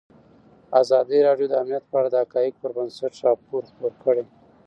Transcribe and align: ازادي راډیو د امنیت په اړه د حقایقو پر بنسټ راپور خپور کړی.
ازادي 0.81 1.19
راډیو 1.27 1.47
د 1.49 1.53
امنیت 1.61 1.83
په 1.87 1.95
اړه 1.99 2.09
د 2.11 2.15
حقایقو 2.23 2.61
پر 2.61 2.71
بنسټ 2.77 3.13
راپور 3.25 3.61
خپور 3.69 3.93
کړی. 4.03 4.23